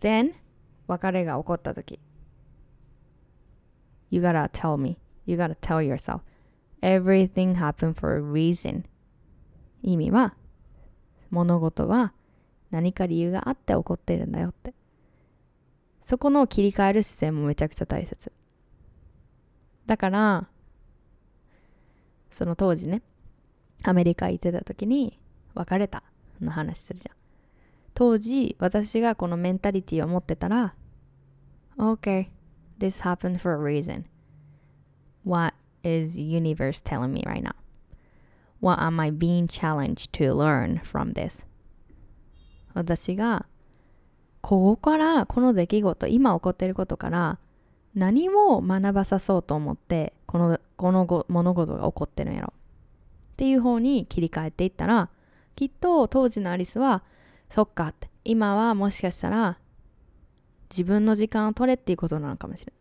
[0.00, 0.32] Then
[0.86, 1.98] 別れが起こった時。
[4.10, 4.98] You gotta tell me.
[5.26, 6.20] You gotta tell yourself.
[6.80, 8.84] Everything happened for a reason.
[9.82, 10.34] 意味は
[11.30, 12.12] 物事は
[12.70, 14.74] 何か理由があって起こってるんだよって。
[16.04, 18.32] そこの切り替える姿勢もめちゃくちゃ大切。
[19.86, 20.48] だから
[22.30, 23.02] その当時ね
[23.84, 25.18] アメリカ行ってた時に
[25.54, 26.02] 別れた
[26.40, 27.16] の話するじゃん。
[27.94, 30.74] 当時私がこのメンタリティを持ってたら
[31.76, 32.28] OK
[32.78, 34.04] this happened for a reason.
[35.24, 35.54] What
[35.88, 37.54] is universe telling me right now?
[38.60, 41.46] What am I being challenged to learn from this?
[42.74, 43.46] 私が
[44.40, 47.38] ここからこの出来事今起こっていることから
[47.94, 52.52] 何を学ばさそうと思ってこのこの物事が起こってるんやろ？
[53.32, 55.08] っていう方に切り替えていったら
[55.56, 57.02] きっと当時のアリスは
[57.50, 59.58] そっかって今はもしかしたら
[60.70, 62.72] 自分の時間を取れっていうことなのかもしれ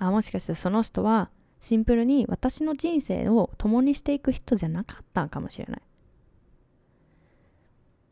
[0.00, 0.08] ない。
[0.08, 5.82] あもしかしたらその人はシンプルに私の人生を共にしていく人じゃなかったかもしれない。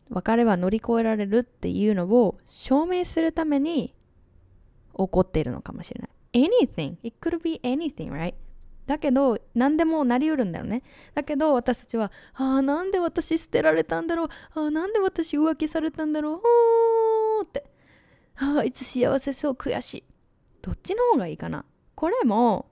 [0.09, 3.94] 別れは乗り越えられるっていうのを証明するために
[4.96, 6.48] 起こっているのかもしれない。
[6.48, 6.96] Anything.
[7.02, 8.35] It could be anything right?
[8.87, 10.82] だけど何でもなりうるんだよね。
[11.14, 14.28] だけど私たちはああなんで私捨てられたんだろう。
[14.54, 16.35] ああなんで私浮気されたんだろ
[17.40, 17.44] う。
[17.44, 17.64] って。
[18.37, 20.04] ああいつ幸せそう悔しい。
[20.62, 21.64] どっちの方がいいかな。
[21.96, 22.66] これも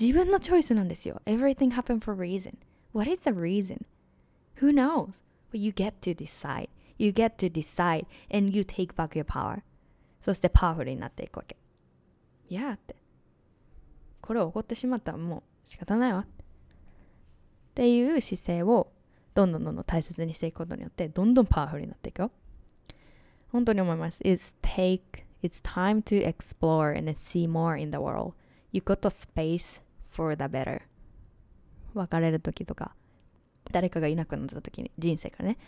[0.00, 2.54] 自分のチョイスなんですよ everything happened for a reason
[2.92, 3.84] what is the reason
[4.60, 9.10] who knows but you get to decide you get to decide and you take back
[9.10, 9.62] your power
[10.20, 11.56] そしてパワフルになっていくわけ
[12.48, 12.96] いやって
[14.20, 16.26] これ起こってしまったらもう仕方ないわっ
[17.74, 18.92] ていう姿勢を
[19.34, 22.30] どんどんどんどん大切にしていくことによってどんどんパワフルになっていくよ
[23.50, 28.34] 本当に思います It's take It's time to explore and see more in the world
[28.72, 29.80] You got a space
[30.10, 30.82] for the better.
[31.94, 32.94] 別れる時とか
[33.72, 35.58] 誰かがいなくなった時に人生からね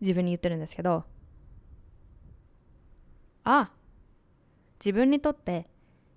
[0.00, 1.04] 自分に言ってるんですけど
[3.44, 3.70] あ
[4.78, 5.66] 自分にとって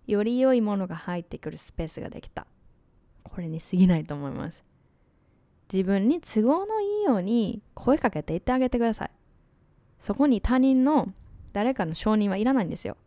[0.08, 2.48] より良いものが入ってくるスペースができた。
[3.24, 4.64] これに過ぎないと思います。
[5.72, 9.12] 自分に都合のいいように声かけて言ってあげてください。
[10.00, 11.14] そこに他人の
[11.54, 12.98] 誰かの承認はいらないんですよ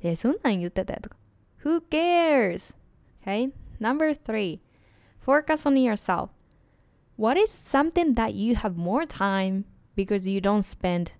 [0.00, 1.16] えそんなん言ってたよとか
[1.64, 2.76] Who cares?
[3.24, 3.50] Okay?
[3.80, 4.60] Number three,
[5.20, 6.30] focus on yourself.
[7.16, 9.64] What is something that you have more time
[9.96, 11.12] because you don't spend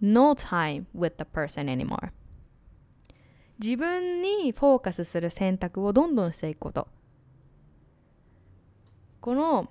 [0.00, 2.12] no time with the person anymore?
[3.60, 6.88] 自分にフォーカスする選択をどんどんしていくこと。
[9.20, 9.68] この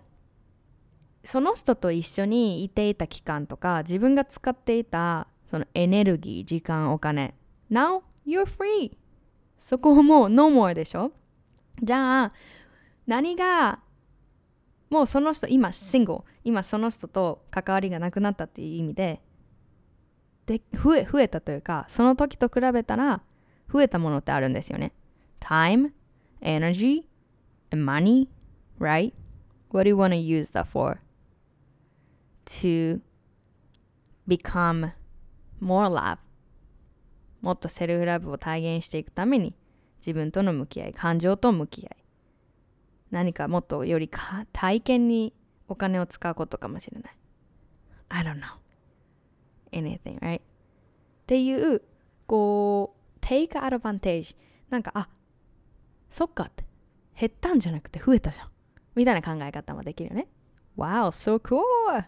[1.23, 7.33] その人と一緒にいていた期間とか自分が使っていたそのエネルギー時間お金
[7.71, 8.95] Now you're free
[9.59, 11.11] そこもう no more でしょ
[11.81, 12.33] じゃあ
[13.05, 13.79] 何が
[14.89, 19.21] もうその人今シングル今その人と関わりがなくなったっていう意味で
[20.45, 23.21] で増え増えたというかその時と比べたら
[23.71, 24.93] 増えたものってあるんですよね。
[25.41, 25.91] Time
[26.41, 27.03] energy
[27.71, 28.29] and money
[28.79, 29.13] right?
[29.71, 31.01] What do you want to use that for?
[32.61, 33.01] To
[34.27, 34.93] become
[35.61, 36.19] more love.
[37.41, 39.53] もっとセルフラブを体現していくために
[39.99, 41.97] 自分との向き合い感情と向き合い。
[43.11, 44.09] 何かもっとより
[44.51, 45.33] 体験に
[45.67, 47.17] お金を使うことかもしれない。
[48.09, 48.45] I don't know
[49.71, 50.39] anything right?
[50.39, 50.41] っ
[51.25, 51.81] ていう
[52.25, 54.35] こう take advantage
[54.69, 55.09] なんかあ
[56.09, 56.67] そっかって。
[57.19, 58.49] 減ったんじゃなくて増えたじゃん。
[58.95, 60.27] みたいな考え方もできるよね。
[60.77, 62.05] Wow so cool!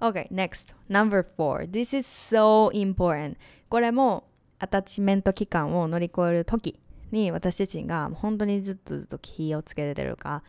[0.00, 0.74] Okay, next.
[0.88, 1.70] Number four.
[1.70, 3.36] This is so important.
[3.68, 6.80] これもアタッチメント期間を乗り越える時。
[7.12, 10.42] に私自身が本当にずっとずっと気をつけてるか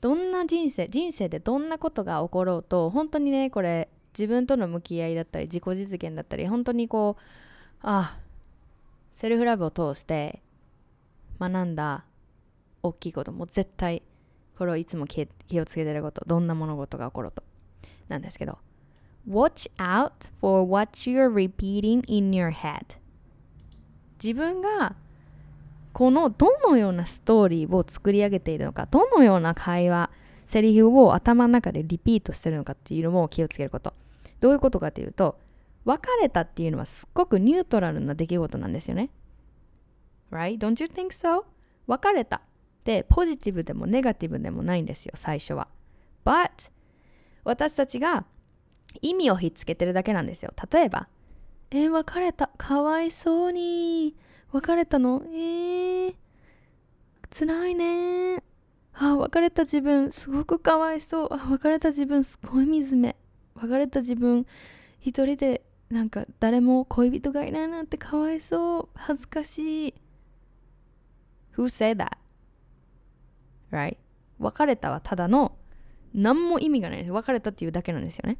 [0.00, 7.22] どんな人生人生でどんなことが起ころうと本当にねこれ自分との向き合いだったり自己実現だったり本当にこう
[7.82, 8.18] あ
[9.12, 10.42] セルフラブを通して
[11.38, 12.04] 学んだ
[12.82, 14.02] 大きいことも絶対
[14.58, 15.22] これをいつも気
[15.60, 17.42] をつけてることどんな物事が起ころうと
[18.08, 18.58] なんですけど
[19.28, 22.96] Watch out for what you're repeating in your head
[24.22, 24.96] 自分が
[25.92, 30.10] このどのようなストーリーを作り上げているのかどのような会話
[30.46, 33.94] セリフを頭の中でリピートしてるのかっていうのも気をつけること。
[34.40, 35.38] どういうことかというと
[35.84, 39.10] 別れたっていうのはすっごくニュートラルな出来事なんですよね。
[40.30, 40.58] Right?
[40.58, 41.44] Don't you think so?
[41.86, 42.40] 別れたっ
[42.84, 45.68] てポジティブでもネガティブでもないんですよ最初は。
[46.24, 46.70] But
[47.44, 48.24] 私たちが
[49.00, 50.52] 意味をひっつけてるだけなんですよ。
[50.70, 51.08] 例えば
[51.74, 52.50] え、別れた。
[52.58, 54.14] かわいそうに。
[54.52, 55.22] 別れたの？
[55.26, 56.14] えー、
[57.30, 58.42] 辛いね。
[58.94, 61.28] あ別れた自分すごくかわいそう。
[61.30, 63.16] あ別れた自分すごい惨め
[63.54, 64.46] 別れた自分
[65.00, 68.88] 一人でなんか誰も恋人がいないなんてかわいそう。
[68.94, 69.94] 恥ずかしい。
[71.56, 72.18] Who said that?
[73.70, 73.96] Right?
[74.38, 75.56] 別れたはただの
[76.12, 78.36] 何も意味がない別れたっていうだけなんですよね。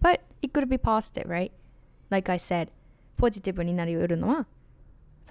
[0.00, 1.50] But it could be positive, right?
[2.08, 2.68] Like I said
[3.16, 4.46] ポジティブになりうるのは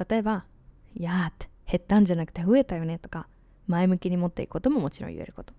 [0.08, 0.46] 例えば
[0.96, 3.28] 「いやー」って減ったんじゃなくて増えたよねとか
[3.68, 5.54] 前向きに持っていくことももちろん言えること。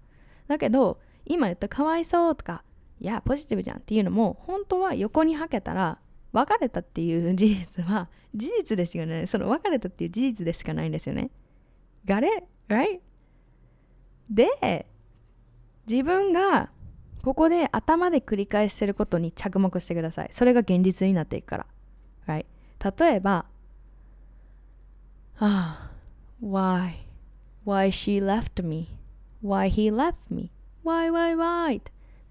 [0.49, 2.65] だけど今言ったかわいそうとか
[2.99, 6.01] いやポジティブじゃんっていうのも本当は横にはけたら
[6.33, 9.27] 別れたっていう事実は事実でしかない。
[9.27, 11.31] その別れたっていう事実でしかないんですよね。
[12.05, 13.01] ガレ right?
[14.29, 14.87] で
[15.89, 16.71] 自分が
[17.23, 20.29] ここで頭で繰り返してることに着目してください。
[20.31, 21.67] それが現実になっていくから、
[22.27, 22.47] right?
[23.07, 23.47] 例えば
[25.41, 25.91] ああ
[26.43, 26.93] why
[27.65, 28.89] why she left me
[29.43, 30.51] why he left me
[30.85, 31.81] why why why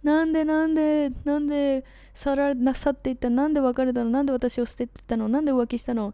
[0.04, 1.84] なんでなんでなんで
[2.14, 6.14] さらなさっていったなんで別れたのなんで私を捨ててたのなんで浮気したのっ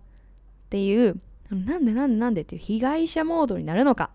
[0.69, 1.19] ていう
[1.51, 4.09] なんでなんでなんでっていう被害者モードになるのか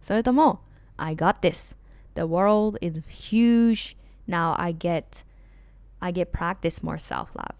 [0.00, 0.60] それとも
[0.96, 1.74] I got this
[2.14, 3.96] the world is huge
[4.28, 5.24] now I get
[6.00, 7.54] I get practice more self-love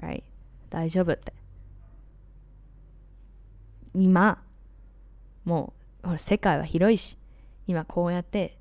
[0.00, 0.22] right
[0.70, 1.32] 大丈夫って
[3.94, 4.42] 今
[5.44, 5.72] も
[6.04, 7.16] う世界は広いし
[7.66, 8.58] 今こうやって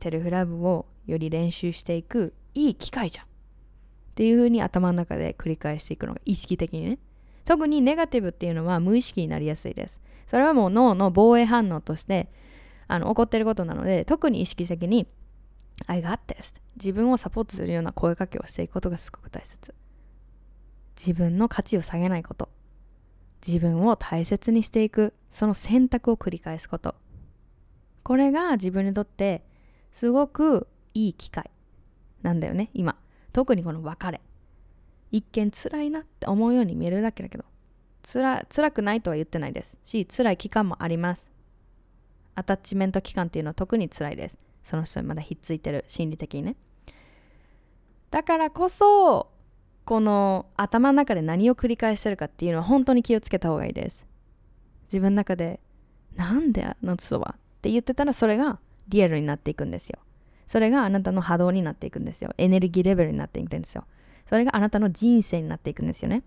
[0.00, 3.24] セルフラブをより練習していくいい機会じゃん。
[3.24, 3.28] っ
[4.14, 6.98] ていうふうに頭の中で繰り返していくのが意識的にね。
[7.44, 10.00] 特にネガティブっていうのは無意識になりやすいです。
[10.26, 12.28] それはもう脳の防衛反応として
[12.86, 15.06] あの起こってることなので特に意識的に
[15.86, 19.74] I got this 自分をサポートするような声かけをしていくことがすごく大切。
[20.96, 22.48] 自分の価値を下げないこと。
[23.46, 26.94] 自分を大切にしていくその選択を繰り返すこと。
[28.02, 29.44] これが自分にとって
[29.92, 31.50] すごくいい機会。
[32.22, 32.96] なんだよね今。
[33.32, 34.20] 特にこの別れ。
[35.10, 37.44] 一見辛いなって思うように見えるだけだけど。
[38.02, 39.78] 辛辛くないとは言ってないです。
[39.84, 41.26] し辛い期間もあります。
[42.34, 44.38] アタッチメント期間っていうのは特に辛いです。
[44.64, 45.84] その人にまだひっついてる。
[45.86, 46.56] 心理的にね。
[48.10, 49.30] だからこそ
[49.90, 54.06] この頭の中で何を繰り返してるかっていうのは本当に気をつけた方がいいです。
[54.84, 55.58] 自分の中で
[56.14, 59.98] なんであの人はって言ってたらそれがリアルになっていくんですよ。
[60.46, 62.32] それがあなたの波動になっていくんですよ。
[62.38, 63.84] エネルギーレベルになっていくんですよ。
[64.26, 66.22] それがあなたの人生になっていくんですよね。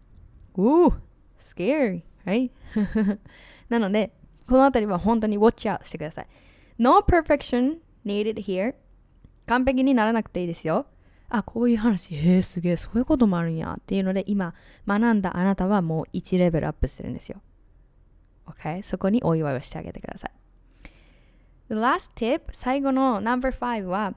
[0.58, 0.94] Ooh,
[1.40, 2.52] scary, right?
[3.70, 4.12] なので
[4.46, 6.28] このあたりは本当にウォッチアウトしてください。
[6.80, 8.76] No perfection needed here.
[9.46, 10.86] 完璧にならなくていいですよ。
[11.36, 12.14] あこういう話。
[12.16, 13.74] え、すげえそういうこともあるんや。
[13.80, 14.54] っていうので今
[14.88, 17.42] 学んだあなたはもう1レベルアップしてるんですよ。
[18.46, 20.32] OK そこにお祝いをしてあげてください
[21.70, 24.14] The last tip 最後の No.5 は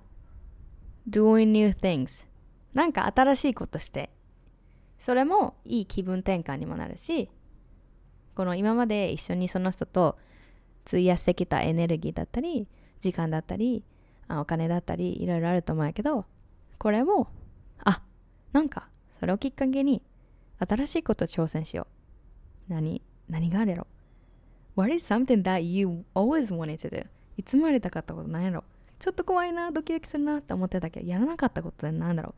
[1.09, 2.27] doing new things
[2.75, 4.11] なんか新しいことして。
[4.99, 7.29] それもいい気分転換にもなるし
[8.35, 10.17] この今まで一緒にその人と
[10.87, 12.67] 費やしてきたエネルギーだったり
[13.01, 13.85] 時間だったり
[14.31, 16.25] お金だったりいろいろあると思うけど
[16.79, 17.29] これも
[17.85, 18.03] あ
[18.53, 20.03] なんかそれをきっかけに
[20.59, 21.87] 新しいこと挑戦しよ
[22.69, 22.73] う。
[22.73, 23.87] 何何があるやろ。
[24.77, 27.07] What is something that you always wanted to do?
[27.37, 28.65] いつもやりたかったことなんやろ。
[28.99, 32.35] ちょっと怖いなドキドキするなって思ってたけどやらなかったことってなんだろ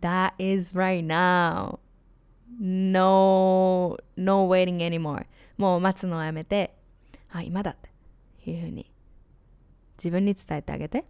[0.00, 0.04] う。
[0.04, 1.78] That is right now.
[2.58, 5.26] No No waiting anymore.
[5.56, 6.74] もう待つのをやめて
[7.30, 7.90] あ今だって。
[8.46, 8.90] いうふうに
[9.98, 11.04] 自分に伝えてあげて。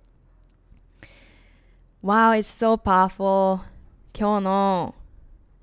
[2.02, 3.60] Wow, it's so powerful.
[4.18, 4.94] 今日の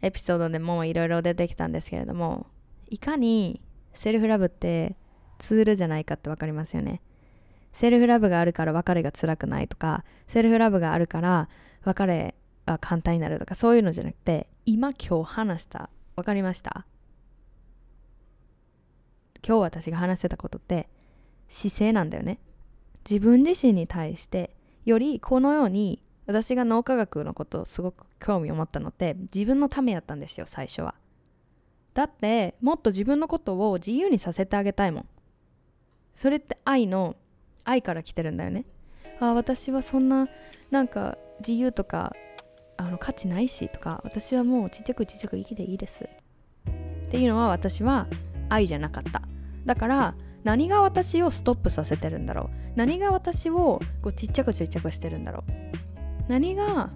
[0.03, 2.45] エピソードでもいろいろ出てきたんですけれども
[2.91, 3.59] いかに
[3.95, 4.95] セルフラブって
[5.39, 7.01] ツールじゃないかって分かりますよね。
[7.73, 11.49] セルフラブがあるから別れが辛くないとかセルフラブがあるから
[11.83, 12.35] 別れ
[12.67, 15.89] が簡単になるとかそういうのじゃなくて今今日話した。
[16.15, 16.85] 分かりました？
[19.43, 20.87] 今日私が話してたことって
[21.49, 22.39] 姿勢なんだよね。
[23.09, 30.93] 自分自身に対してよりこのように私が脳科学のことをすごく興味を持ったのって自分のためやったんですよ最初は。
[31.93, 35.05] だってもっと自分のことを自由にさせてあげたいもん。
[36.15, 37.15] それって愛の
[37.63, 38.65] 愛から来てるんだよね。
[39.19, 40.27] あ私はそんな
[40.69, 42.13] なんか自由とか
[42.75, 46.03] あの価値ないしとか私はもうちっちゃくちっちゃく生きていいです。
[46.03, 48.07] っていうのは私は
[48.49, 49.21] 愛じゃなかった。
[49.65, 52.49] だから何が私をストップさせてるんだろう。
[52.75, 55.77] 何が私をこうちっちゃくちっちゃくしてるんだろう。
[56.27, 56.89] 何が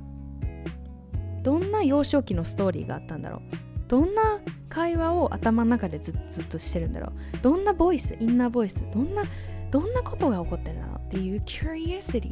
[1.43, 3.41] どんな幼少期のストーリーがあったんだろう？
[3.88, 7.38] どんな会話を頭の中でずっとしてるんだろう？
[7.41, 8.15] どんなボイス？
[8.19, 8.84] インナーボイス？
[8.93, 9.23] どんな
[9.71, 10.97] どんなことが起こってるんだろう？
[11.07, 12.32] っていう curiosity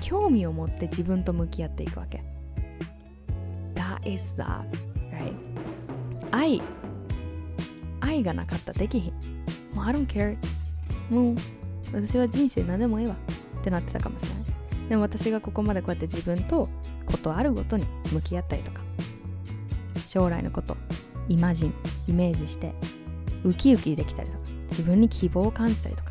[0.00, 2.22] 興味を持って自分と向き合っていくわけ。
[3.74, 4.64] That is love
[5.12, 5.34] right?
[6.30, 6.62] 愛
[8.00, 9.12] 愛がなかったできひん。
[9.74, 10.36] もう I don't care
[11.10, 11.36] もう
[11.92, 13.16] 私は人生何でもええわ。
[13.60, 14.51] ってなってたかもしれない。
[14.92, 16.68] でも私がここまでこうやって自分と
[17.06, 18.82] ことあるごとに向き合ったりとか
[20.06, 20.76] 将来のこと
[21.30, 21.74] イマジン
[22.08, 22.74] イメージして
[23.42, 26.10] ウキウキできたりとか自分に希望を感じたりとか。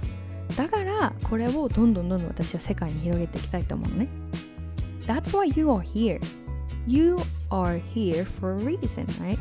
[0.58, 4.08] だからこれをどんどんどんどん私は世界に広げていきたいと思うのね。
[5.06, 6.20] That's why you are here.
[6.88, 7.18] You
[7.52, 9.38] are here for a reason, right?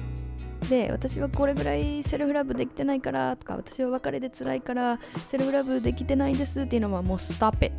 [0.68, 7.72] で私はこれぐらいセルフラブできてないからとか私は別れで辛いからセルフラブできてないですっていうのはもう stop it.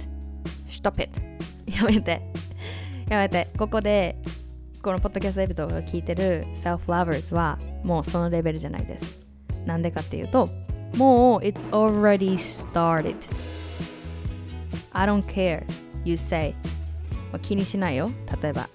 [0.67, 1.30] Stop it.
[1.81, 2.21] やめて。
[3.09, 3.49] やめて。
[3.57, 4.17] ここで
[4.81, 9.21] このポッドキャストエピソードを聞いてる self lovers はもうそのレベルじゃないです。
[9.65, 10.49] なんでかっていうと
[10.95, 13.15] もう it's already started.
[14.91, 15.63] I don't care.
[16.03, 16.55] You say.
[17.41, 18.11] 気にしないよ。
[18.41, 18.69] 例えば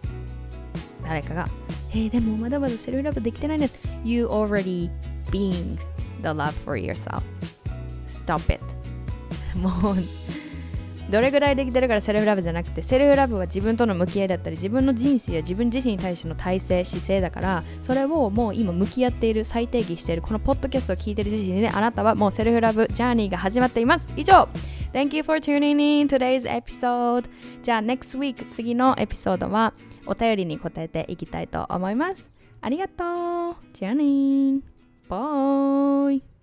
[1.03, 1.49] 誰かが
[1.91, 4.91] えー、でもまだまだセルフラブできてないです You already
[5.31, 5.79] being
[6.23, 7.23] the love for yourself.
[8.07, 8.61] Stop it.
[9.57, 9.97] もう
[11.11, 24.09] どれぐらいできてるからセルフラブじゃなくてセルフラブは自分との向き合いだったり自分の人生や自分自身に対しての体制姿勢だからそれをもう今向き合っている再定義しているこのポッドキャストを聞いている時点であなたはもうセルフラブジャーニーが始まっています。
[24.17, 24.49] 以上。
[24.93, 27.29] Thank you for tuning in today's episode.
[27.63, 29.75] じゃあ next week 次のエピソードは
[30.07, 32.31] お便りに答えていきたいと思います。
[32.63, 33.05] ありがと
[33.51, 33.57] う。
[33.75, 34.61] じゃあね
[35.09, 36.36] バイ